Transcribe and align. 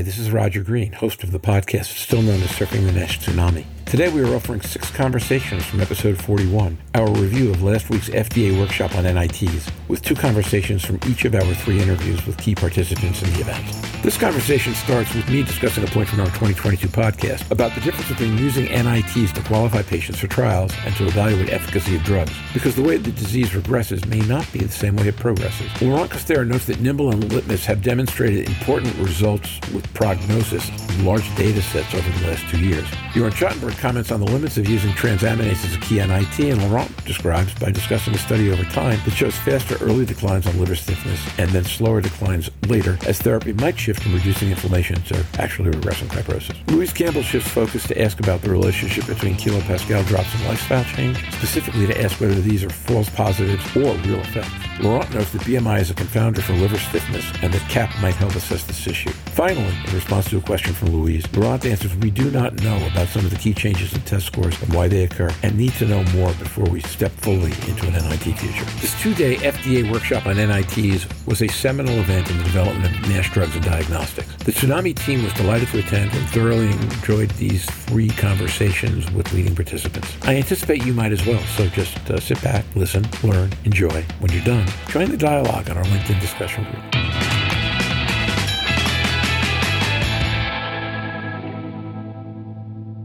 Hi, 0.00 0.04
this 0.04 0.16
is 0.16 0.30
Roger 0.30 0.62
Green, 0.62 0.92
host 0.92 1.22
of 1.24 1.30
the 1.30 1.38
podcast 1.38 1.98
still 1.98 2.22
known 2.22 2.40
as 2.40 2.48
Surfing 2.52 2.86
the 2.86 2.92
NASH 2.92 3.20
Tsunami. 3.20 3.66
Today 3.90 4.08
we 4.08 4.22
are 4.22 4.36
offering 4.36 4.60
six 4.60 4.88
conversations 4.88 5.64
from 5.64 5.80
episode 5.80 6.16
41, 6.16 6.78
our 6.94 7.10
review 7.10 7.50
of 7.50 7.60
last 7.60 7.90
week's 7.90 8.08
FDA 8.08 8.56
workshop 8.56 8.94
on 8.94 9.02
NITs, 9.02 9.68
with 9.88 10.00
two 10.00 10.14
conversations 10.14 10.84
from 10.84 11.00
each 11.08 11.24
of 11.24 11.34
our 11.34 11.42
three 11.54 11.80
interviews 11.80 12.24
with 12.24 12.38
key 12.38 12.54
participants 12.54 13.20
in 13.20 13.32
the 13.32 13.40
event. 13.40 13.66
This 14.04 14.16
conversation 14.16 14.74
starts 14.74 15.12
with 15.12 15.28
me 15.28 15.42
discussing 15.42 15.82
a 15.82 15.88
point 15.88 16.08
from 16.08 16.20
our 16.20 16.26
2022 16.26 16.86
podcast 16.86 17.50
about 17.50 17.74
the 17.74 17.80
difference 17.80 18.08
between 18.08 18.38
using 18.38 18.66
NITs 18.66 19.32
to 19.32 19.42
qualify 19.42 19.82
patients 19.82 20.20
for 20.20 20.28
trials 20.28 20.72
and 20.86 20.94
to 20.94 21.08
evaluate 21.08 21.52
efficacy 21.52 21.96
of 21.96 22.04
drugs, 22.04 22.32
because 22.54 22.76
the 22.76 22.82
way 22.84 22.96
the 22.96 23.10
disease 23.10 23.50
regresses 23.50 24.06
may 24.06 24.20
not 24.20 24.50
be 24.52 24.60
the 24.60 24.68
same 24.68 24.94
way 24.94 25.08
it 25.08 25.16
progresses. 25.16 25.68
Laurent 25.82 26.08
Castera 26.08 26.46
notes 26.46 26.66
that 26.66 26.80
Nimble 26.80 27.10
and 27.10 27.24
Litmus 27.32 27.66
have 27.66 27.82
demonstrated 27.82 28.48
important 28.48 28.96
results 28.98 29.58
with 29.74 29.92
prognosis 29.94 30.70
in 30.90 31.04
large 31.04 31.26
data 31.34 31.60
sets 31.60 31.92
over 31.92 32.08
the 32.20 32.28
last 32.28 32.48
two 32.50 32.60
years. 32.60 32.86
Jörn 33.14 33.32
Schattenberg 33.32 33.79
comments 33.80 34.12
on 34.12 34.20
the 34.20 34.26
limits 34.26 34.58
of 34.58 34.68
using 34.68 34.90
transaminase 34.92 35.64
as 35.64 35.74
a 35.74 35.80
key 35.80 35.96
NIT, 35.96 36.38
and 36.38 36.62
Laurent 36.62 37.04
describes 37.06 37.54
by 37.54 37.70
discussing 37.70 38.14
a 38.14 38.18
study 38.18 38.50
over 38.50 38.62
time 38.64 39.00
that 39.06 39.12
shows 39.12 39.34
faster 39.38 39.76
early 39.80 40.04
declines 40.04 40.46
on 40.46 40.58
liver 40.60 40.74
stiffness 40.74 41.26
and 41.38 41.48
then 41.50 41.64
slower 41.64 42.02
declines 42.02 42.50
later 42.66 42.98
as 43.06 43.18
therapy 43.18 43.54
might 43.54 43.78
shift 43.78 44.02
from 44.02 44.14
reducing 44.14 44.50
inflammation 44.50 45.00
to 45.02 45.24
actually 45.38 45.70
regressing 45.70 46.08
fibrosis. 46.08 46.54
Louise 46.70 46.92
Campbell 46.92 47.22
shifts 47.22 47.50
focus 47.50 47.86
to 47.88 48.00
ask 48.00 48.20
about 48.20 48.42
the 48.42 48.50
relationship 48.50 49.06
between 49.06 49.34
kilopascal 49.34 50.06
drops 50.06 50.34
and 50.34 50.44
lifestyle 50.44 50.84
change, 50.84 51.16
specifically 51.32 51.86
to 51.86 52.02
ask 52.02 52.20
whether 52.20 52.34
these 52.34 52.62
are 52.62 52.70
false 52.70 53.08
positives 53.08 53.64
or 53.74 53.94
real 53.94 54.20
effects. 54.20 54.69
Laurent 54.82 55.12
notes 55.12 55.32
that 55.32 55.42
BMI 55.42 55.80
is 55.80 55.90
a 55.90 55.94
confounder 55.94 56.40
for 56.40 56.54
liver 56.54 56.78
stiffness 56.78 57.30
and 57.42 57.52
that 57.52 57.68
CAP 57.68 57.90
might 58.00 58.14
help 58.14 58.34
assess 58.34 58.64
this 58.64 58.86
issue. 58.86 59.10
Finally, 59.10 59.74
in 59.86 59.94
response 59.94 60.30
to 60.30 60.38
a 60.38 60.40
question 60.40 60.72
from 60.72 60.88
Louise, 60.88 61.30
Laurent 61.36 61.66
answers 61.66 61.94
we 61.96 62.10
do 62.10 62.30
not 62.30 62.54
know 62.62 62.78
about 62.90 63.08
some 63.08 63.22
of 63.24 63.30
the 63.30 63.36
key 63.36 63.52
changes 63.52 63.92
in 63.92 64.00
test 64.02 64.26
scores 64.26 64.60
and 64.62 64.72
why 64.72 64.88
they 64.88 65.04
occur 65.04 65.30
and 65.42 65.56
need 65.58 65.72
to 65.74 65.86
know 65.86 66.02
more 66.14 66.32
before 66.34 66.64
we 66.64 66.80
step 66.80 67.12
fully 67.12 67.52
into 67.68 67.86
an 67.86 67.92
NIT 67.92 68.38
future. 68.38 68.64
This 68.80 68.98
two-day 69.02 69.36
FDA 69.36 69.90
workshop 69.90 70.26
on 70.26 70.36
NITs 70.36 71.06
was 71.26 71.42
a 71.42 71.48
seminal 71.48 71.98
event 71.98 72.30
in 72.30 72.38
the 72.38 72.44
development 72.44 72.96
of 72.96 73.08
NASH 73.08 73.32
drugs 73.32 73.54
and 73.54 73.64
diagnostics. 73.64 74.34
The 74.44 74.52
Tsunami 74.52 74.98
team 74.98 75.22
was 75.22 75.34
delighted 75.34 75.68
to 75.68 75.80
attend 75.80 76.12
and 76.14 76.26
thoroughly 76.30 76.70
enjoyed 76.70 77.30
these 77.32 77.66
three 77.66 78.08
conversations 78.08 79.10
with 79.10 79.30
leading 79.34 79.54
participants. 79.54 80.16
I 80.22 80.36
anticipate 80.36 80.86
you 80.86 80.94
might 80.94 81.12
as 81.12 81.24
well, 81.26 81.42
so 81.56 81.66
just 81.68 81.98
uh, 82.10 82.18
sit 82.18 82.40
back, 82.42 82.64
listen, 82.74 83.06
learn, 83.22 83.52
enjoy. 83.64 84.02
When 84.20 84.32
you're 84.32 84.44
done, 84.44 84.69
join 84.88 85.10
the 85.10 85.16
dialogue 85.16 85.70
on 85.70 85.78
our 85.78 85.84
LinkedIn 85.84 86.20
discussion 86.20 86.64
group. 86.64 87.09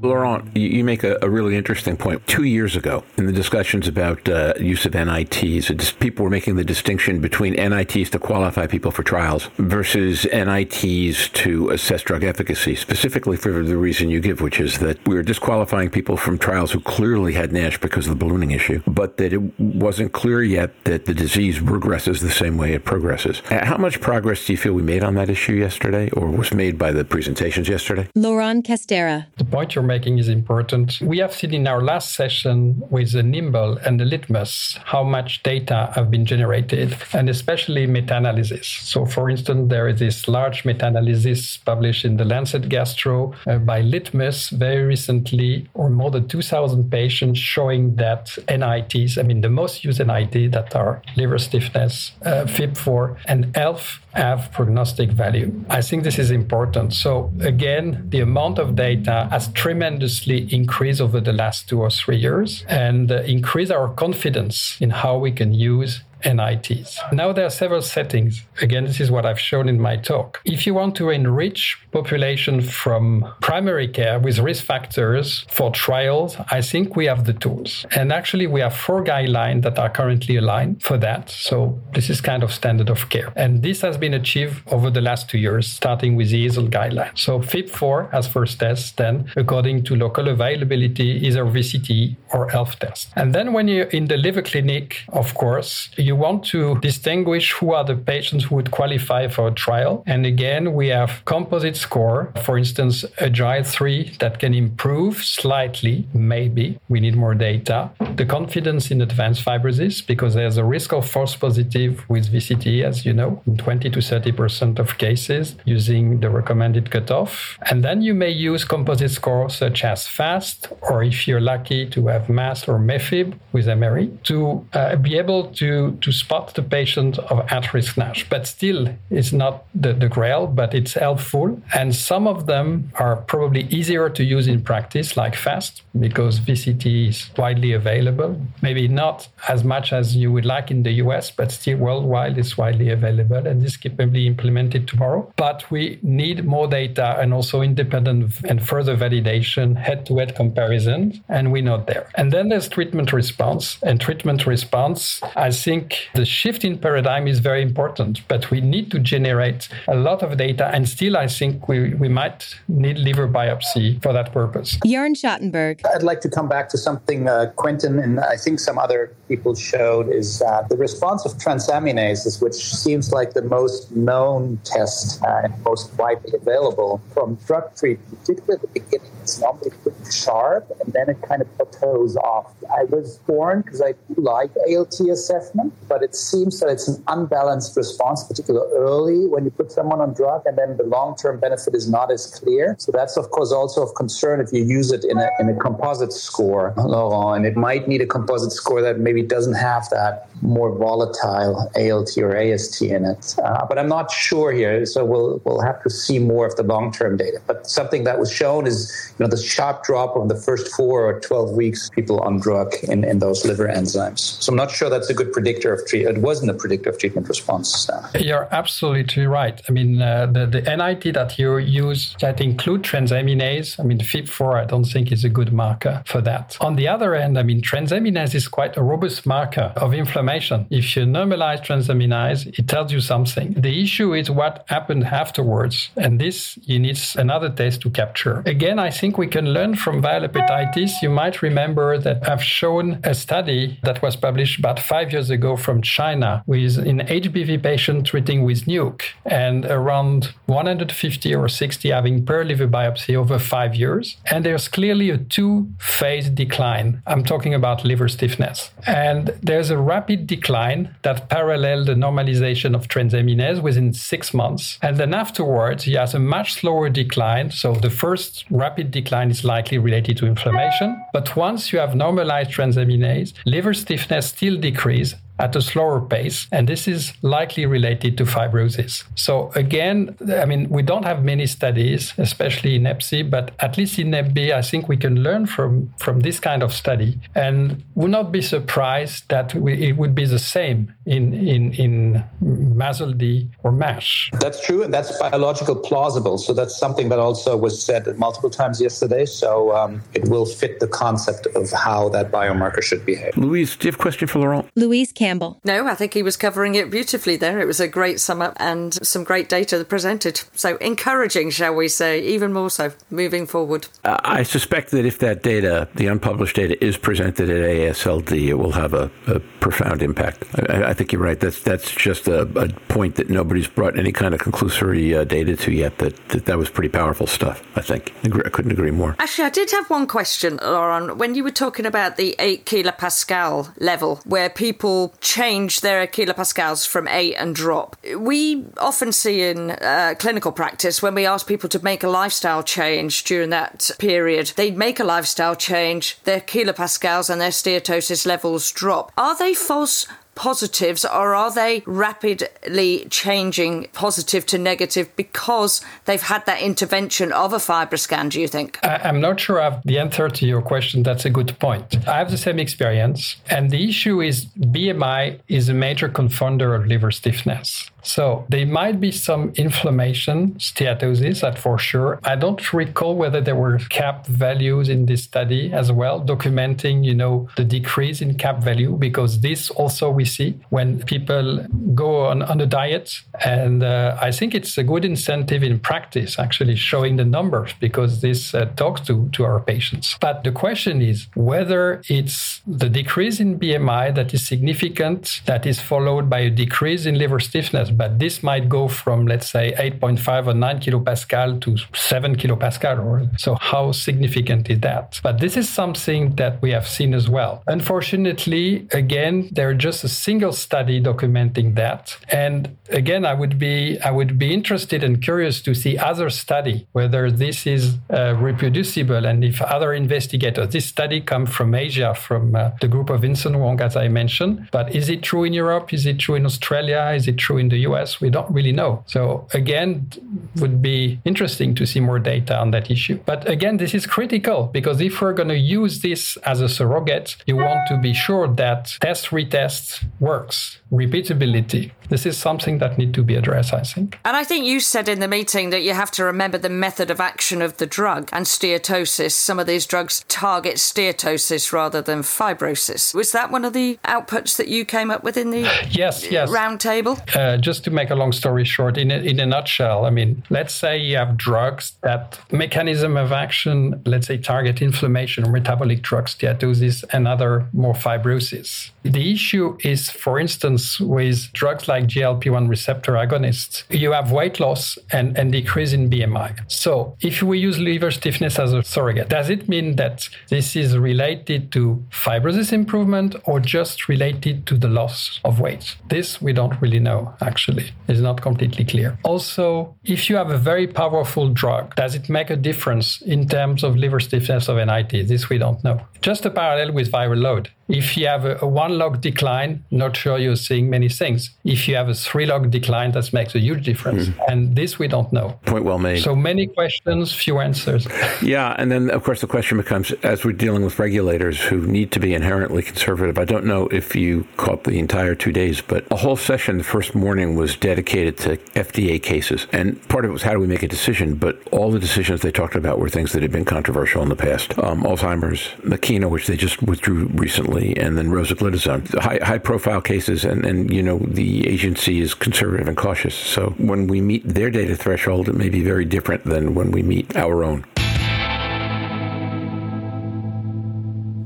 Laurent, 0.06 0.56
you 0.56 0.84
make 0.84 1.04
a, 1.04 1.18
a, 1.22 1.30
really 1.30 1.56
interesting 1.56 1.98
point. 1.98 2.26
Two 2.28 2.44
years 2.44 2.76
ago, 2.76 3.04
in 3.18 3.26
the 3.26 3.32
discussions 3.32 3.88
about 3.88 4.28
uh, 4.30 4.54
use 4.60 4.86
of 4.86 4.94
NITs, 4.94 5.68
just, 5.68 6.00
people 6.00 6.24
were 6.24 6.30
making 6.30 6.56
the 6.56 6.64
distinction 6.64 7.20
between 7.20 7.54
NITs 7.54 8.10
to 8.12 8.20
qualify 8.20 8.68
people 8.68 8.92
for 8.92 9.04
trials 9.04 9.50
versus 9.58 10.26
NITs 10.32 11.30
to 11.30 11.70
assess 11.70 12.04
drug 12.04 12.24
efficacy, 12.24 12.76
specifically 12.76 13.36
for 13.36 13.64
the 13.64 13.78
reason 13.78 14.10
you 14.10 14.20
give, 14.20 14.42
which 14.42 14.60
is 14.60 14.80
that 14.80 15.06
we 15.08 15.16
were 15.16 15.24
disqualifying 15.24 15.90
people 15.90 16.18
from 16.18 16.38
trials 16.38 16.72
who 16.72 16.80
clearly 16.80 17.34
had 17.34 17.52
NASH 17.52 17.80
because 17.80 18.08
of 18.08 18.18
the 18.18 18.26
ballooning 18.26 18.52
issue, 18.52 18.82
but 18.88 19.18
that 19.18 19.34
it 19.34 19.60
wasn't 19.60 20.14
clear 20.14 20.44
yet 20.44 20.72
that 20.86 21.06
the 21.06 21.14
disease 21.14 21.60
regresses 21.60 22.22
the 22.22 22.32
same 22.32 22.58
way 22.58 22.74
it 22.74 22.86
progresses. 22.86 23.42
How 23.50 23.78
much 23.78 24.00
progress 24.00 24.46
do 24.46 24.54
you 24.54 24.58
feel 24.58 24.74
we 24.74 24.84
made 24.84 25.04
on 25.04 25.16
that 25.16 25.30
issue 25.30 25.54
yesterday 25.54 26.10
or 26.12 26.30
was 26.30 26.54
made 26.54 26.78
by 26.78 26.92
the 26.92 27.04
presentations 27.04 27.68
yesterday? 27.68 28.08
Laurent 28.16 28.66
Castera. 28.66 29.26
The 29.38 29.46
point 29.46 29.76
you're 29.76 29.84
making 29.84 29.95
making 29.96 30.18
is 30.24 30.28
important. 30.28 30.88
We 31.02 31.18
have 31.24 31.34
seen 31.40 31.54
in 31.54 31.66
our 31.68 31.82
last 31.92 32.08
session 32.22 32.56
with 32.96 33.10
the 33.18 33.24
Nimble 33.24 33.78
and 33.86 33.94
the 34.02 34.08
Litmus 34.14 34.78
how 34.94 35.04
much 35.04 35.32
data 35.44 35.80
have 35.96 36.08
been 36.12 36.26
generated, 36.26 36.90
and 37.14 37.30
especially 37.30 37.88
meta-analysis. 37.88 38.68
So, 38.92 39.06
for 39.06 39.30
instance, 39.30 39.70
there 39.70 39.88
is 39.88 40.00
this 40.00 40.28
large 40.28 40.66
meta-analysis 40.66 41.58
published 41.72 42.04
in 42.10 42.18
the 42.18 42.26
Lancet 42.26 42.68
Gastro 42.68 43.34
uh, 43.48 43.58
by 43.72 43.80
Litmus 43.82 44.50
very 44.50 44.84
recently, 44.84 45.52
or 45.74 45.90
more 45.90 46.12
than 46.12 46.28
2,000 46.28 46.92
patients 46.92 47.40
showing 47.40 47.96
that 47.96 48.24
NITs, 48.50 49.18
I 49.18 49.24
mean, 49.24 49.42
the 49.42 49.56
most 49.62 49.86
used 49.86 50.06
NIT 50.06 50.52
that 50.52 50.76
are 50.76 51.02
liver 51.16 51.38
stiffness, 51.38 52.12
uh, 52.26 52.46
FIB4, 52.56 53.18
and 53.26 53.56
ELF 53.56 54.05
have 54.16 54.52
prognostic 54.52 55.12
value. 55.12 55.52
I 55.70 55.82
think 55.82 56.04
this 56.04 56.18
is 56.18 56.32
important. 56.32 56.94
So, 56.94 57.32
again, 57.42 58.06
the 58.10 58.22
amount 58.22 58.60
of 58.60 58.76
data 58.76 59.28
has 59.30 59.50
tremendously 59.50 60.48
increased 60.54 61.02
over 61.02 61.20
the 61.20 61.34
last 61.34 61.68
two 61.70 61.82
or 61.82 61.90
three 61.90 62.18
years 62.18 62.66
and 62.68 63.12
uh, 63.12 63.22
increase 63.24 63.70
our 63.72 63.90
confidence 63.90 64.78
in 64.80 64.90
how 64.90 65.18
we 65.18 65.32
can 65.32 65.54
use 65.54 66.02
NITs. 66.24 67.00
Now 67.12 67.34
there 67.34 67.46
are 67.46 67.50
several 67.50 67.82
settings. 67.82 68.44
Again, 68.62 68.86
this 68.86 69.00
is 69.00 69.12
what 69.12 69.26
I've 69.26 69.40
shown 69.40 69.68
in 69.68 69.80
my 69.80 69.98
talk. 69.98 70.42
If 70.46 70.66
you 70.66 70.74
want 70.74 70.96
to 70.96 71.10
enrich 71.10 71.78
population 71.92 72.62
from 72.62 73.26
primary 73.42 73.88
care 73.88 74.20
with 74.20 74.40
risk 74.40 74.64
factors 74.64 75.46
for 75.50 75.72
trials, 75.72 76.38
I 76.52 76.62
think 76.62 76.96
we 76.96 77.06
have 77.06 77.26
the 77.26 77.34
tools. 77.34 77.86
And 77.96 78.12
actually 78.12 78.48
we 78.48 78.62
have 78.62 78.76
four 78.76 79.04
guidelines 79.04 79.64
that 79.64 79.78
are 79.80 79.90
currently 79.90 80.38
aligned 80.38 80.82
for 80.82 80.98
that. 80.98 81.30
So 81.30 81.80
this 81.94 82.10
is 82.10 82.22
kind 82.22 82.44
of 82.44 82.54
standard 82.54 82.90
of 82.90 83.10
care. 83.10 83.32
And 83.36 83.64
this 83.64 83.82
has 83.82 83.98
been 83.98 84.14
achieved 84.14 84.62
over 84.72 84.90
the 84.90 85.02
last 85.02 85.30
two 85.30 85.38
years, 85.38 85.68
starting 85.68 86.16
with 86.16 86.30
the 86.30 86.46
EASL 86.46 86.70
guidelines. 86.70 87.20
So 87.20 87.40
FIB4 87.40 88.14
as 88.14 88.28
first 88.28 88.60
test, 88.60 88.98
then 88.98 89.32
according 89.36 89.84
to 89.86 89.96
local 89.96 90.28
availability, 90.28 91.10
either 91.28 91.46
VCT 91.46 92.16
or 92.34 92.52
ELF 92.52 92.80
test. 92.80 93.10
And 93.16 93.34
then 93.34 93.54
when 93.54 93.68
you're 93.68 93.86
in 93.86 94.06
the 94.06 94.18
liver 94.18 94.42
clinic, 94.42 95.04
of 95.10 95.34
course, 95.36 95.90
you 96.06 96.16
want 96.16 96.44
to 96.46 96.80
distinguish 96.80 97.52
who 97.54 97.74
are 97.74 97.84
the 97.84 97.96
patients 97.96 98.46
who 98.46 98.56
would 98.56 98.72
qualify 98.72 99.28
for 99.28 99.48
a 99.48 99.52
trial. 99.52 100.04
And 100.06 100.26
again, 100.26 100.74
we 100.74 100.90
have 100.90 101.24
composite 101.26 101.76
score, 101.76 102.32
for 102.44 102.58
instance, 102.58 103.04
Agile 103.20 103.64
3 103.64 104.18
that 104.20 104.40
can 104.40 104.54
improve 104.54 105.18
slightly, 105.24 106.08
maybe. 106.14 106.80
We 106.90 107.00
need 107.00 107.16
more 107.16 107.34
data. 107.34 107.90
The 108.16 108.26
confidence 108.26 108.92
in 108.92 109.02
advanced 109.02 109.44
fibrosis, 109.44 110.06
because 110.06 110.36
there's 110.36 110.58
a 110.58 110.64
risk 110.64 110.94
of 110.94 111.10
false 111.10 111.36
positive 111.36 112.08
with 112.08 112.32
VCT, 112.32 112.84
as 112.84 113.06
you 113.06 113.14
know, 113.14 113.42
in 113.48 113.58
20 113.58 113.90
to 113.90 114.00
30% 114.00 114.80
of 114.80 114.98
cases 114.98 115.56
using 115.66 116.20
the 116.20 116.30
recommended 116.30 116.92
cutoff. 116.92 117.58
And 117.70 117.84
then 117.84 118.02
you 118.02 118.14
may 118.14 118.30
use 118.30 118.64
composite 118.64 119.12
scores 119.12 119.56
such 119.56 119.84
as 119.84 120.08
FAST, 120.08 120.68
or 120.82 121.04
if 121.04 121.28
you're 121.28 121.42
lucky 121.42 121.88
to 121.90 122.08
have 122.08 122.30
MAST 122.30 122.70
or 122.70 122.78
MEFIB 122.78 123.34
with 123.52 123.66
MRE, 123.66 124.22
to 124.24 124.66
uh, 124.74 124.96
be 124.98 125.18
able 125.18 125.46
to, 125.54 125.95
to 126.02 126.12
spot 126.12 126.54
the 126.56 126.64
patient 126.64 127.18
of 127.20 127.46
at-risk 127.52 127.98
NASH. 127.98 128.30
But 128.30 128.48
still, 128.48 128.90
it's 129.10 129.32
not 129.32 129.66
the, 129.74 129.94
the 129.94 130.10
grail, 130.10 130.48
but 130.48 130.74
it's 130.74 130.94
helpful. 130.94 131.62
And 131.74 131.96
some 131.96 132.28
of 132.28 132.46
them 132.46 132.92
are 132.96 133.18
probably 133.18 133.64
easier 133.64 134.10
to 134.10 134.24
use 134.24 134.48
in 134.48 134.62
practice, 134.62 135.18
like 135.18 135.36
FAST, 135.36 135.84
because 136.00 136.40
VCT 136.40 137.10
is 137.10 137.30
widely 137.38 137.74
available. 137.74 138.40
Maybe 138.62 138.88
not 138.88 139.28
as 139.48 139.64
much 139.64 139.94
as 139.94 140.16
you 140.16 140.32
would 140.32 140.46
like 140.46 140.72
in 140.72 140.84
the 140.84 140.92
US, 141.04 141.32
but 141.32 141.52
still 141.52 141.78
worldwide 141.78 142.38
it's 142.38 142.58
widely 142.58 142.90
available. 142.90 143.48
And 143.48 143.62
this 143.62 143.78
can 143.78 144.10
be 144.12 144.28
implemented 144.28 144.88
tomorrow. 144.88 145.32
But 145.36 145.70
we 145.72 146.00
need 146.02 146.46
more 146.46 146.68
data 146.68 147.18
and 147.20 147.34
also 147.34 147.62
independent 147.62 148.34
and 148.46 148.66
further 148.66 148.96
validation, 148.96 149.76
head-to-head 149.76 150.36
comparison, 150.36 151.24
and 151.30 151.52
we're 151.52 151.64
not 151.64 151.88
there. 151.88 152.10
And 152.16 152.32
then 152.32 152.50
there's 152.50 152.68
treatment 152.68 153.14
response. 153.14 153.78
And 153.84 154.00
treatment 154.00 154.46
response, 154.48 155.22
I 155.36 155.52
think 155.52 155.85
the 156.14 156.26
shift 156.26 156.64
in 156.64 156.78
paradigm 156.78 157.28
is 157.28 157.40
very 157.40 157.62
important, 157.62 158.28
but 158.28 158.52
we 158.52 158.62
need 158.62 158.92
to 158.92 159.00
generate 159.00 159.68
a 159.88 159.96
lot 159.96 160.24
of 160.24 160.38
data. 160.38 160.68
And 160.74 160.88
still, 160.88 161.18
I 161.18 161.28
think 161.28 161.68
we, 161.68 161.94
we 161.94 162.10
might 162.10 162.56
need 162.68 162.98
liver 162.98 163.28
biopsy 163.28 164.02
for 164.02 164.14
that 164.14 164.32
purpose. 164.32 164.78
Jörn 164.86 165.16
Schattenberg. 165.16 165.82
I'd 165.94 166.04
like 166.04 166.22
to 166.22 166.30
come 166.30 166.48
back 166.48 166.70
to 166.70 166.78
something 166.78 167.28
uh, 167.28 167.52
Quentin 167.56 168.00
and 168.00 168.20
I 168.20 168.38
think 168.38 168.60
some 168.60 168.78
other 168.78 169.14
people 169.28 169.56
showed 169.56 170.10
is 170.10 170.40
that 170.40 170.70
the 170.70 170.78
response 170.78 171.26
of 171.26 171.34
transaminases, 171.34 172.42
which 172.42 172.56
seems 172.56 173.12
like 173.12 173.34
the 173.34 173.42
most 173.42 173.92
known 173.96 174.60
test 174.64 175.24
uh, 175.24 175.42
and 175.44 175.54
most 175.64 175.94
widely 175.98 176.34
available 176.34 177.02
from 177.14 177.36
drug 177.48 177.76
treatment, 177.76 178.20
particularly 178.20 178.56
at 178.56 178.62
the 178.62 178.80
beginning 178.80 179.15
it's 179.26 179.40
normally 179.40 179.72
pretty 179.82 180.12
sharp, 180.12 180.70
and 180.80 180.94
then 180.94 181.10
it 181.10 181.20
kind 181.24 181.42
of 181.42 181.48
plateaus 181.58 182.16
off. 182.18 182.54
I 182.70 182.84
was 182.84 183.18
born 183.26 183.62
because 183.62 183.82
I 183.82 183.96
like 184.18 184.52
ALT 184.70 185.00
assessment, 185.00 185.74
but 185.90 186.04
it 186.04 186.14
seems 186.14 186.60
that 186.60 186.70
it's 186.70 186.88
an 186.88 187.04
unbalanced 187.08 187.76
response, 187.76 188.24
particularly 188.24 188.72
early 188.78 189.26
when 189.26 189.44
you 189.44 189.50
put 189.50 189.72
someone 189.72 190.00
on 190.00 190.14
drug, 190.14 190.44
and 190.46 190.56
then 190.60 190.78
the 190.78 190.84
long-term 190.84 191.40
benefit 191.40 191.74
is 191.74 191.90
not 191.90 192.12
as 192.12 192.28
clear. 192.28 192.76
So 192.78 192.92
that's 192.92 193.18
of 193.18 193.32
course 193.32 193.52
also 193.52 193.82
of 193.82 193.96
concern 193.96 194.42
if 194.42 194.54
you 194.54 194.64
use 194.64 194.92
it 194.92 195.04
in 195.04 195.18
a 195.18 195.28
in 195.40 195.50
a 195.50 195.56
composite 195.56 196.14
score, 196.14 196.74
Laurent, 196.78 197.38
and 197.38 197.46
it 197.48 197.58
might 197.58 197.88
need 197.88 198.02
a 198.02 198.06
composite 198.06 198.52
score 198.52 198.82
that 198.84 199.00
maybe 199.00 199.24
doesn't 199.24 199.56
have 199.56 199.90
that 199.90 200.30
more 200.44 200.72
volatile 200.76 201.72
ALT 201.76 202.16
or 202.20 202.36
AST 202.36 202.84
in 202.84 203.06
it. 203.06 203.36
Uh, 203.44 203.66
but 203.66 203.80
I'm 203.80 203.90
not 203.90 204.12
sure 204.12 204.52
here, 204.52 204.86
so 204.86 205.04
we'll 205.04 205.42
we'll 205.46 205.62
have 205.62 205.82
to 205.82 205.90
see 205.90 206.20
more 206.20 206.46
of 206.46 206.56
the 206.58 206.64
long-term 206.64 207.18
data. 207.18 207.42
But 207.48 207.68
something 207.68 208.04
that 208.04 208.20
was 208.20 208.32
shown 208.32 208.68
is 208.68 209.14
you 209.18 209.24
know 209.24 209.30
the 209.30 209.42
sharp 209.42 209.84
drop 209.84 210.16
of 210.16 210.28
the 210.30 210.36
first 210.36 210.74
four 210.76 211.06
or 211.06 211.20
12 211.20 211.52
weeks 211.52 211.90
people 211.90 212.20
on 212.20 212.40
drug 212.40 212.74
in, 212.84 213.04
in 213.04 213.20
those 213.20 213.46
liver 213.46 213.68
enzymes. 213.68 214.20
So 214.42 214.52
I'm 214.52 214.58
not 214.58 214.72
sure 214.72 214.90
that's 214.90 215.10
a 215.10 215.14
good 215.14 215.32
predictor 215.32 215.74
of 215.74 215.86
treatment. 215.88 216.18
It 216.18 216.22
wasn't 216.22 216.52
a 216.52 216.54
predictor 216.54 216.90
of 216.90 217.00
treatment 217.00 217.30
response. 217.30 217.90
You're 218.20 218.48
absolutely 218.52 219.26
right. 219.26 219.62
I 219.70 219.72
mean, 219.72 220.02
uh, 220.02 220.26
the, 220.28 220.46
the 220.46 220.62
NIT 220.62 221.14
that 221.14 221.38
you 221.40 221.58
use 221.58 222.16
that 222.20 222.42
include 222.42 222.84
transaminase, 222.84 223.80
I 223.80 223.84
mean, 223.84 224.00
FIB4, 224.00 224.64
I 224.64 224.66
don't 224.66 224.86
think 224.86 225.12
is 225.12 225.24
a 225.24 225.30
good 225.30 225.54
marker 225.54 226.04
for 226.06 226.22
that. 226.22 226.58
On 226.60 226.76
the 226.76 226.88
other 226.88 227.16
end, 227.16 227.38
I 227.38 227.44
mean, 227.44 227.62
transaminase 227.62 228.36
is 228.36 228.48
quite 228.48 228.76
a 228.78 228.84
robust 228.84 229.26
marker 229.26 229.74
of 229.78 229.94
inflammation. 229.94 230.68
If 230.70 230.96
you 230.96 231.04
normalize 231.04 231.64
transaminase, 231.64 232.60
it 232.60 232.68
tells 232.68 232.92
you 232.92 233.00
something. 233.00 233.54
The 233.54 233.82
issue 233.84 234.14
is 234.14 234.30
what 234.30 234.66
happened 234.68 235.06
afterwards. 235.06 235.90
And 235.96 236.20
this, 236.20 236.58
you 236.64 236.80
need 236.80 237.00
another 237.16 237.50
test 237.50 237.82
to 237.82 237.90
capture. 237.90 238.44
Again, 238.46 238.80
I 238.80 238.90
think 238.90 239.05
we 239.14 239.28
can 239.28 239.54
learn 239.54 239.76
from 239.76 240.02
viral 240.02 240.28
hepatitis. 240.28 240.92
You 241.02 241.10
might 241.10 241.42
remember 241.42 241.98
that 241.98 242.28
I've 242.28 242.44
shown 242.44 243.00
a 243.04 243.14
study 243.14 243.80
that 243.84 244.02
was 244.02 244.16
published 244.16 244.58
about 244.60 244.80
five 244.80 245.12
years 245.12 245.30
ago 245.30 245.56
from 245.56 245.82
China 245.82 246.44
with 246.48 246.78
an 246.78 247.00
HBV 247.00 247.62
patient 247.62 248.08
treating 248.08 248.44
with 248.44 248.66
NUC 248.66 249.02
and 249.26 249.66
around 249.66 250.34
150 250.48 251.36
or 251.36 251.48
60 251.48 251.90
having 251.90 252.26
per 252.26 252.44
liver 252.44 252.68
biopsy 252.68 253.16
over 253.16 253.38
five 253.40 253.76
years. 253.76 254.18
And 254.32 254.46
there's 254.46 254.68
clearly 254.68 255.10
a 255.12 255.18
two 255.18 255.68
phase 255.80 256.30
decline. 256.30 257.02
I'm 257.06 257.24
talking 257.24 257.54
about 257.54 257.86
liver 257.86 258.08
stiffness. 258.08 258.72
And 258.88 259.28
there's 259.42 259.70
a 259.70 259.78
rapid 259.78 260.28
decline 260.28 260.96
that 261.04 261.30
paralleled 261.30 261.88
the 261.88 261.94
normalization 261.94 262.76
of 262.76 262.88
transaminase 262.88 263.62
within 263.62 263.94
six 263.94 264.34
months. 264.34 264.80
And 264.82 264.98
then 264.98 265.14
afterwards, 265.14 265.84
he 265.84 265.94
has 265.94 266.14
a 266.14 266.20
much 266.20 266.56
slower 266.56 266.90
decline. 266.90 267.52
So 267.52 267.74
the 267.74 267.90
first 267.90 268.46
rapid 268.50 268.92
decline 268.96 269.30
is 269.30 269.44
likely 269.44 269.78
related 269.78 270.18
to 270.18 270.26
inflammation. 270.26 270.90
But 271.14 271.36
once 271.36 271.72
you 271.72 271.80
have 271.80 271.96
normalized 271.96 272.52
transaminase, 272.52 273.34
liver 273.46 273.74
stiffness 273.74 274.28
still 274.28 274.58
decrease 274.58 275.16
at 275.40 275.56
a 275.56 275.62
slower 275.62 276.02
pace, 276.02 276.48
and 276.52 276.68
this 276.68 276.88
is 276.88 277.14
likely 277.22 277.66
related 277.66 278.18
to 278.18 278.26
fibrosis. 278.26 279.04
So 279.16 279.52
again, 279.56 280.16
I 280.30 280.46
mean, 280.46 280.70
we 280.70 280.82
don't 280.82 281.04
have 281.04 281.24
many 281.24 281.46
studies, 281.48 282.14
especially 282.18 282.76
in 282.76 282.86
Hep 282.86 283.02
C, 283.04 283.22
but 283.22 283.52
at 283.60 283.78
least 283.78 284.00
in 284.00 284.14
Hep 284.14 284.36
I 284.38 284.62
think 284.62 284.88
we 284.88 284.98
can 284.98 285.24
learn 285.24 285.46
from 285.46 285.94
from 285.98 286.22
this 286.22 286.40
kind 286.40 286.64
of 286.64 286.74
study, 286.74 287.20
and 287.36 287.84
would 287.96 288.12
not 288.12 288.32
be 288.32 288.42
surprised 288.42 289.30
that 289.30 289.54
we, 289.54 289.90
it 289.90 289.98
would 289.98 290.16
be 290.16 290.26
the 290.26 290.40
same 290.40 290.94
in 291.06 291.34
in 291.34 291.74
in 291.74 292.24
MASLD 292.42 293.48
or 293.64 293.72
MASH. 293.72 294.32
That's 294.40 294.66
true, 294.66 294.84
and 294.84 294.94
that's 294.94 295.18
biological 295.20 295.76
plausible. 295.76 296.38
So 296.38 296.54
that's 296.54 296.76
something 296.78 297.10
that 297.10 297.20
also 297.20 297.56
was 297.58 297.82
said 297.82 298.08
multiple 298.18 298.50
times 298.50 298.82
yesterday. 298.82 299.26
So 299.26 299.76
um, 299.76 300.02
it 300.14 300.28
will 300.28 300.46
fit 300.46 300.80
the 300.80 300.88
concept 300.88 301.48
of 301.56 301.72
how 301.72 302.10
that 302.10 302.32
biomarker 302.32 302.82
should 302.82 303.06
behave. 303.06 303.38
Louise, 303.38 303.76
do 303.76 303.88
you 303.88 303.92
have 303.92 304.00
a 304.00 304.02
question 304.02 304.28
for 304.28 304.40
Laurent? 304.40 304.70
Louise 304.76 305.12
Campbell. 305.26 305.60
No, 305.64 305.88
I 305.88 305.96
think 305.96 306.14
he 306.14 306.22
was 306.22 306.38
covering 306.38 306.76
it 306.76 306.92
beautifully 306.92 307.36
there. 307.36 307.60
It 307.60 307.66
was 307.66 307.80
a 307.80 307.88
great 307.88 308.20
sum 308.20 308.44
up 308.44 308.56
and 308.60 308.94
some 309.04 309.24
great 309.24 309.50
data 309.50 309.84
presented. 309.84 310.44
So 310.54 310.78
encouraging, 310.78 311.50
shall 311.50 311.74
we 311.74 311.88
say, 311.88 312.22
even 312.22 312.54
more 312.54 312.70
so 312.70 312.92
moving 313.10 313.48
forward. 313.48 313.88
Uh, 314.04 314.20
I 314.24 314.44
suspect 314.44 314.92
that 314.92 315.04
if 315.04 315.18
that 315.20 315.42
data, 315.42 315.88
the 315.96 316.06
unpublished 316.06 316.56
data, 316.56 316.78
is 316.86 316.96
presented 316.96 317.50
at 317.50 317.58
ASLD, 317.58 318.50
it 318.50 318.54
will 318.54 318.74
have 318.74 318.94
a, 318.94 319.10
a 319.26 319.40
profound 319.62 320.04
impact. 320.04 320.44
I, 320.70 320.92
I, 320.92 320.94
think 320.94 321.12
you're 321.12 321.24
right. 321.24 321.40
That's 321.40 321.60
that's 321.64 321.90
just 321.90 322.28
a, 322.28 322.42
a, 322.42 322.70
point 322.88 323.16
that 323.16 323.28
nobody's 323.28 323.68
brought 323.68 323.98
any 323.98 324.12
kind 324.12 324.36
of 324.36 324.40
conclusory 324.40 325.18
uh, 325.18 325.24
data 325.24 325.56
to 325.56 325.72
yet. 325.72 325.98
That, 325.98 326.16
that 326.30 326.46
that 326.46 326.58
was 326.60 326.70
pretty 326.70 326.90
powerful 326.90 327.26
stuff. 327.26 327.64
I 327.76 327.82
think 327.82 328.14
I, 328.24 328.28
agree, 328.28 328.44
I 328.46 328.50
couldn't 328.50 328.72
agree 328.72 328.92
more. 328.92 329.16
Actually, 329.18 329.46
I 329.46 329.50
did 329.50 329.72
have 329.72 329.90
one 329.90 330.06
question, 330.06 330.60
Laurent. 330.62 331.18
When 331.18 331.34
you 331.34 331.44
were 331.44 331.50
talking 331.50 331.88
about 331.88 332.18
the 332.18 332.36
eight 332.38 332.68
kilopascal 332.68 333.74
level, 333.80 334.22
where 334.24 334.52
people 334.52 335.15
change 335.22 335.82
their 335.82 336.08
kilopascals 336.08 336.88
from 336.88 337.08
eight 337.08 337.36
and 337.36 337.56
drop. 337.56 337.96
We 338.18 338.66
often 338.78 339.12
see 339.12 339.44
in 339.44 339.72
uh, 339.72 340.16
clinical 340.18 340.52
practice 340.52 341.02
when 341.02 341.16
we 341.16 341.26
ask 341.26 341.48
people 341.48 341.70
to 341.70 341.84
make 341.84 342.04
a 342.04 342.10
lifestyle 342.10 342.64
change 342.64 343.24
during 343.24 343.50
that 343.50 343.92
period, 344.00 344.54
they 344.56 344.72
make 344.72 345.00
a 345.00 345.04
lifestyle 345.04 345.56
change, 345.56 346.20
their 346.24 346.42
kilopascals 346.42 347.30
and 347.30 347.42
their 347.42 347.50
steatosis 347.50 348.26
levels 348.26 348.72
drop. 348.72 349.12
Are 349.18 349.38
they 349.38 349.54
false 349.54 350.08
positives 350.36 351.06
or 351.06 351.34
are 351.34 351.54
they 351.54 351.82
rapidly 351.86 353.08
changing 353.10 353.88
positive 353.94 354.46
to 354.46 354.58
negative 354.58 355.14
because 355.16 355.82
they've 356.06 356.22
had 356.22 356.46
that 356.46 356.62
intervention 356.62 357.32
of 357.32 357.54
a 357.54 357.58
fibroscan 357.58 358.30
do 358.30 358.40
you 358.40 358.48
think? 358.48 358.78
I'm 358.84 359.22
not 359.22 359.40
sure 359.40 359.60
i 359.60 359.64
have 359.66 359.82
the 359.86 359.98
answer 359.98 360.30
to 360.30 360.46
your 360.46 360.62
question. 360.62 361.04
That's 361.04 361.26
a 361.26 361.30
good 361.30 361.58
point. 361.60 362.08
I 362.08 362.18
have 362.18 362.32
the 362.32 362.38
same 362.38 362.60
experience 362.60 363.38
and 363.50 363.72
the 363.72 363.88
issue 363.90 364.22
is 364.22 364.46
bmi 364.46 365.40
is 365.48 365.70
a 365.70 365.74
major 365.74 366.10
confounder 366.10 366.76
of 366.78 366.86
liver 366.86 367.12
stiffness. 367.12 367.90
So 368.06 368.46
there 368.50 368.66
might 368.68 369.00
be 369.00 369.12
some 369.12 369.52
inflammation, 369.56 370.54
steatosis, 370.56 371.42
that 371.42 371.58
for 371.58 371.80
sure. 371.80 372.20
I 372.24 372.36
don't 372.36 372.74
recall 372.74 373.16
whether 373.16 373.42
there 373.42 373.56
were 373.56 373.80
cap 373.90 374.28
values 374.28 374.90
in 374.90 375.08
this 375.08 375.24
study 375.24 375.74
as 375.74 375.92
well, 375.92 376.22
documenting, 376.22 377.04
you 377.04 377.16
know, 377.16 377.50
the 377.58 377.64
decrease 377.64 378.22
in 378.22 378.38
cap 378.38 378.60
value, 378.60 378.96
because 378.96 379.42
this 379.42 379.72
also 379.72 380.12
we 380.12 380.25
see 380.26 380.60
when 380.70 381.02
people 381.04 381.66
go 381.94 382.26
on, 382.26 382.42
on 382.42 382.60
a 382.62 382.66
diet. 382.66 383.22
And 383.44 383.84
uh, 383.84 384.18
I 384.22 384.32
think 384.32 384.56
it's 384.56 384.78
a 384.78 384.84
good 384.84 385.06
incentive 385.06 385.64
in 385.64 385.80
practice, 385.80 386.40
actually 386.40 386.76
showing 386.76 387.16
the 387.18 387.26
numbers, 387.26 387.74
because 387.80 388.22
this 388.22 388.54
uh, 388.54 388.66
talks 388.76 389.02
to, 389.02 389.30
to 389.34 389.44
our 389.44 389.60
patients. 389.60 390.18
But 390.20 390.44
the 390.44 390.52
question 390.52 391.02
is 391.02 391.28
whether 391.36 392.02
it's 392.10 392.62
the 392.66 392.90
decrease 392.90 393.40
in 393.40 393.60
BMI 393.60 394.16
that 394.16 394.34
is 394.34 394.46
significant, 394.46 395.42
that 395.46 395.66
is 395.66 395.80
followed 395.80 396.30
by 396.30 396.40
a 396.40 396.50
decrease 396.50 397.06
in 397.06 397.18
liver 397.18 397.40
stiffness 397.40 397.76
but 397.92 398.20
this 398.20 398.44
might 398.44 398.70
go 398.70 398.88
from, 398.88 399.28
let's 399.28 399.50
say, 399.50 399.74
8.5 399.78 400.48
or 400.48 400.54
9 400.54 400.80
kilopascal 400.80 401.62
to 401.62 401.78
7 401.94 402.36
kilopascal. 402.36 403.04
Or, 403.04 403.30
so 403.38 403.56
how 403.56 403.92
significant 403.92 404.70
is 404.70 404.80
that? 404.82 405.20
But 405.24 405.40
this 405.40 405.58
is 405.58 405.70
something 405.70 406.36
that 406.36 406.62
we 406.62 406.72
have 406.72 406.88
seen 406.88 407.14
as 407.14 407.30
well. 407.30 407.64
Unfortunately, 407.68 408.88
again, 408.92 409.50
there 409.52 409.70
are 409.70 409.74
just 409.74 410.04
a 410.04 410.10
single 410.16 410.54
study 410.54 411.02
documenting 411.02 411.76
that. 411.76 412.18
And 412.30 412.78
again, 412.90 413.26
I 413.26 413.34
would 413.34 413.58
be 413.60 414.00
I 414.00 414.12
would 414.12 414.38
be 414.38 414.54
interested 414.54 415.04
and 415.04 415.22
curious 415.22 415.62
to 415.62 415.74
see 415.74 415.98
other 415.98 416.30
study 416.30 416.88
whether 416.94 417.32
this 417.32 417.68
is 417.68 417.96
uh, 418.12 418.36
reproducible 418.36 419.26
and 419.26 419.44
if 419.44 419.62
other 419.62 419.94
investigators. 419.94 420.70
This 420.70 420.86
study 420.86 421.22
come 421.22 421.46
from 421.46 421.76
Asia, 421.76 422.14
from 422.16 422.56
uh, 422.56 422.72
the 422.82 422.88
group 422.88 423.10
of 423.10 423.22
Vincent 423.22 423.56
Wong, 423.58 423.80
as 423.82 423.96
I 423.96 424.08
mentioned. 424.08 424.70
But 424.72 424.96
is 424.96 425.10
it 425.10 425.22
true 425.22 425.44
in 425.44 425.54
Europe? 425.54 425.94
Is 425.94 426.06
it 426.06 426.18
true 426.20 426.36
in 426.36 426.46
Australia? 426.46 427.12
Is 427.16 427.28
it 427.28 427.38
true 427.38 427.58
in 427.58 427.70
the 427.70 427.78
US, 427.90 428.22
we 428.22 428.30
don't 428.30 428.50
really 428.52 428.72
know. 428.72 429.04
So 429.08 429.48
again, 429.54 430.10
would 430.58 430.82
be 430.82 431.20
interesting 431.26 431.76
to 431.76 431.86
see 431.86 432.00
more 432.00 432.20
data 432.20 432.58
on 432.58 432.72
that 432.72 432.90
issue. 432.90 433.20
But 433.26 433.50
again, 433.50 433.78
this 433.78 433.94
is 433.94 434.06
critical 434.06 434.70
because 434.72 435.02
if 435.02 435.22
we're 435.22 435.34
going 435.34 435.50
to 435.50 435.58
use 435.58 436.02
this 436.02 436.38
as 436.38 436.62
a 436.62 436.70
surrogate, 436.70 437.38
you 437.46 437.58
want 437.58 437.88
to 437.88 437.98
be 437.98 438.14
sure 438.14 438.48
that 438.48 438.98
test 439.02 439.28
retest 439.30 440.05
works, 440.20 440.80
repeatability. 440.92 441.92
This 442.10 442.26
is 442.26 442.38
something 442.38 442.78
that 442.80 442.98
need 442.98 443.14
to 443.16 443.24
be 443.24 443.36
addressed, 443.36 443.74
I 443.74 443.82
think. 443.82 444.20
And 444.24 444.38
I 444.38 444.44
think 444.44 444.66
you 444.66 444.80
said 444.80 445.10
in 445.10 445.20
the 445.20 445.28
meeting 445.28 445.72
that 445.72 445.82
you 445.82 445.94
have 445.94 446.12
to 446.12 446.24
remember 446.24 446.58
the 446.58 446.70
method 446.70 447.10
of 447.10 447.20
action 447.20 447.62
of 447.62 447.78
the 447.78 447.86
drug 447.88 448.30
and 448.32 448.46
steatosis. 448.46 449.32
Some 449.32 449.60
of 449.60 449.68
these 449.68 449.86
drugs 449.86 450.24
target 450.28 450.76
steatosis 450.76 451.72
rather 451.72 452.02
than 452.02 452.20
fibrosis. 452.20 453.16
Was 453.16 453.32
that 453.32 453.52
one 453.52 453.66
of 453.66 453.74
the 453.74 453.98
outputs 454.06 454.58
that 454.58 454.68
you 454.68 454.86
came 454.86 455.10
up 455.10 455.24
with 455.24 455.38
in 455.38 455.50
the 455.50 455.62
yes, 455.90 456.30
yes. 456.30 456.50
roundtable? 456.50 457.20
Uh, 457.36 457.58
just 457.58 457.84
to 457.86 457.92
make 457.92 458.10
a 458.12 458.16
long 458.16 458.32
story 458.32 458.66
short, 458.66 458.98
in 458.98 459.10
a, 459.12 459.18
in 459.18 459.40
a 459.40 459.46
nutshell, 459.46 460.06
I 460.06 460.12
mean, 460.12 460.44
let's 460.50 460.74
say 460.74 460.98
you 460.98 461.18
have 461.18 461.38
drugs 461.38 461.94
that 462.02 462.40
mechanism 462.52 463.18
of 463.18 463.32
action, 463.32 464.02
let's 464.06 464.28
say 464.28 464.38
target 464.38 464.82
inflammation, 464.82 465.52
metabolic 465.52 466.02
drugs, 466.02 466.36
steatosis, 466.36 467.04
and 467.12 467.28
other 467.28 467.68
more 467.74 467.94
fibrosis. 467.94 468.92
The 469.04 469.32
issue 469.34 469.78
is 469.84 469.95
for 469.96 470.40
instance, 470.40 471.00
with 471.00 471.52
drugs 471.54 471.88
like 471.88 472.06
GLP-1 472.06 472.70
receptor 472.70 473.14
agonists, 473.14 473.84
you 473.90 474.12
have 474.12 474.32
weight 474.32 474.60
loss 474.60 474.98
and, 475.12 475.38
and 475.38 475.52
decrease 475.52 475.94
in 475.94 476.10
BMI. 476.10 476.60
So 476.72 477.16
if 477.22 477.42
we 477.42 477.60
use 477.60 477.80
liver 477.80 478.12
stiffness 478.12 478.60
as 478.60 478.74
a 478.74 478.84
surrogate, 478.84 479.30
does 479.30 479.50
it 479.50 479.68
mean 479.68 479.96
that 479.96 480.28
this 480.50 480.76
is 480.76 480.98
related 480.98 481.72
to 481.74 482.04
fibrosis 482.12 482.72
improvement 482.72 483.36
or 483.46 483.60
just 483.60 484.08
related 484.08 484.66
to 484.68 484.78
the 484.78 484.88
loss 484.88 485.40
of 485.44 485.60
weight? 485.60 485.96
This 486.10 486.42
we 486.42 486.54
don't 486.54 486.80
really 486.82 487.00
know, 487.00 487.34
actually. 487.42 487.92
It's 488.08 488.20
not 488.20 488.42
completely 488.42 488.86
clear. 488.86 489.18
Also, 489.24 489.96
if 490.04 490.30
you 490.30 490.36
have 490.36 490.52
a 490.52 490.58
very 490.58 490.88
powerful 490.88 491.50
drug, 491.50 491.96
does 491.96 492.16
it 492.16 492.30
make 492.30 492.50
a 492.50 492.56
difference 492.56 493.22
in 493.22 493.48
terms 493.48 493.84
of 493.84 493.96
liver 493.96 494.20
stiffness 494.20 494.68
of 494.68 494.78
NIT? 494.78 495.28
This 495.28 495.50
we 495.50 495.58
don't 495.58 495.84
know. 495.84 496.02
Just 496.22 496.46
a 496.46 496.50
parallel 496.50 496.94
with 496.94 497.12
viral 497.12 497.42
load. 497.42 497.70
If 497.88 498.18
you 498.18 498.26
have 498.28 498.46
a, 498.46 498.58
a, 498.62 498.68
one 498.68 498.98
log 498.98 499.22
decline, 499.22 499.84
not 499.92 500.18
sure 500.18 500.40
you're 500.40 500.56
seeing 500.56 500.90
many 500.90 501.08
things. 501.08 501.52
If 501.64 501.88
you 501.88 501.96
have 501.96 502.10
a 502.10 502.16
three 502.16 502.48
log 502.48 502.72
decline, 502.72 503.12
that 503.12 503.32
makes 503.32 503.54
a 503.54 503.60
huge 503.60 503.86
difference. 503.86 504.30
Mm. 504.30 504.52
And 504.52 504.76
this 504.76 504.98
we 504.98 505.08
don't 505.08 505.32
know. 505.32 505.60
Point 505.66 505.86
well 505.86 506.00
made. 506.00 506.24
So 506.24 506.36
many 506.36 506.66
questions, 506.66 507.32
few 507.32 507.60
answers. 507.60 508.08
yeah. 508.42 508.76
And 508.80 508.92
then, 508.92 509.12
of 509.12 509.24
course, 509.24 509.42
the 509.42 509.48
question 509.48 509.78
becomes 509.78 510.12
as 510.24 510.44
we're 510.44 510.54
dealing 510.54 510.84
with 510.84 510.98
regulators 510.98 511.62
who 511.62 511.86
need 511.86 512.12
to 512.14 512.20
be 512.20 512.34
inherently 512.34 512.82
conservative, 512.82 513.38
I 513.38 513.46
don't 513.46 513.66
know 513.66 513.88
if 513.88 514.16
you 514.16 514.48
caught 514.58 514.86
the 514.86 514.98
entire 514.98 515.36
two 515.36 515.52
days, 515.52 515.82
but 515.82 516.08
a 516.10 516.16
whole 516.16 516.38
session 516.38 516.80
the 516.80 516.84
first 516.84 517.14
morning 517.14 517.56
was 517.56 517.78
dedicated 517.78 518.38
to 518.40 518.58
FDA 518.74 519.22
cases. 519.22 519.68
And 519.72 520.02
part 520.10 520.26
of 520.26 520.32
it 520.32 520.34
was 520.34 520.42
how 520.42 520.54
do 520.54 520.60
we 520.60 520.68
make 520.68 520.84
a 520.84 520.88
decision? 520.88 521.36
But 521.36 521.62
all 521.72 521.92
the 521.92 522.00
decisions 522.00 522.42
they 522.42 522.52
talked 522.52 522.76
about 522.76 522.98
were 522.98 523.10
things 523.10 523.32
that 523.34 523.44
had 523.44 523.52
been 523.52 523.66
controversial 523.66 524.24
in 524.24 524.30
the 524.30 524.36
past. 524.36 524.78
Um, 524.80 525.04
Alzheimer's, 525.04 525.68
Makena, 525.82 526.30
which 526.30 526.48
they 526.48 526.56
just 526.56 526.82
withdrew 526.82 527.28
recently 527.36 527.75
and 527.76 528.18
then 528.18 528.30
rosiglitazone. 528.30 529.08
High, 529.20 529.40
high 529.44 529.58
profile 529.58 530.02
cases, 530.02 530.46
and, 530.46 530.66
and, 530.66 530.94
you 530.94 531.04
know, 531.04 531.20
the 531.20 531.68
agency 531.68 532.22
is 532.22 532.34
conservative 532.34 532.88
and 532.88 532.98
cautious. 532.98 533.36
So 533.36 533.74
when 533.78 534.08
we 534.08 534.22
meet 534.22 534.48
their 534.48 534.70
data 534.70 534.96
threshold, 534.96 535.50
it 535.50 535.56
may 535.56 535.70
be 535.70 535.84
very 535.84 536.06
different 536.06 536.44
than 536.46 536.76
when 536.76 536.92
we 536.92 537.04
meet 537.04 537.36
our 537.36 537.64
own. 537.64 537.86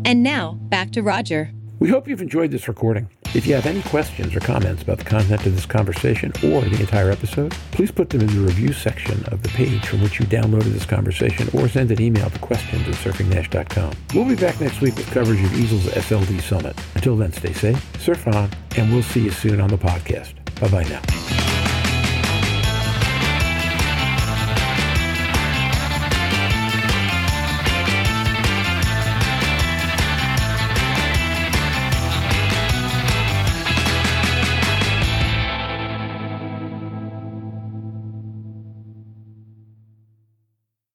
And 0.06 0.24
now, 0.24 0.54
back 0.70 0.92
to 0.92 1.04
Roger. 1.04 1.52
We 1.80 1.90
hope 1.90 2.08
you've 2.08 2.22
enjoyed 2.22 2.52
this 2.52 2.68
recording. 2.68 3.10
If 3.36 3.46
you 3.46 3.54
have 3.54 3.68
any 3.68 3.84
questions 3.84 4.36
or 4.36 4.40
comments 4.40 4.82
about 4.82 4.98
the 4.98 5.04
content 5.04 5.46
of 5.46 5.56
this 5.56 5.68
conversation 5.68 6.32
or 6.44 6.62
the 6.62 6.80
entire 6.80 7.12
episode, 7.12 7.52
please 7.72 7.92
put 7.92 8.10
them 8.10 8.22
in 8.22 8.28
the 8.28 8.42
review 8.42 8.74
section 8.74 9.24
of 9.26 9.44
the 9.44 9.50
page 9.50 9.86
from 9.86 10.02
which 10.02 10.20
you 10.20 10.26
downloaded 10.26 10.74
this 10.74 10.86
conversation 10.86 11.48
or 11.54 11.68
send 11.70 11.92
an 11.92 12.02
email 12.02 12.30
to 12.32 12.40
questions 12.40 12.88
at 12.88 12.96
surfingnash.com. 12.96 13.94
We'll 14.16 14.26
be 14.28 14.36
back 14.36 14.60
next 14.60 14.82
week 14.82 14.96
with 14.96 15.10
coverage 15.12 15.44
of 15.44 15.52
EASL's 15.52 15.86
SLD 15.86 16.42
Summit. 16.42 16.76
Until 16.96 17.16
then, 17.16 17.32
stay 17.32 17.54
safe, 17.54 18.02
surf 18.02 18.28
on, 18.28 18.50
and 18.78 18.92
we'll 18.92 19.04
see 19.04 19.22
you 19.22 19.32
soon 19.32 19.62
on 19.62 19.70
the 19.70 19.78
podcast. 19.78 20.34
Bye-bye 20.60 20.86
now. 20.86 21.49